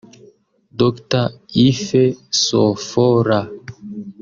Dr 0.79 1.23
Ife 1.65 2.03
Sofola 2.43 3.39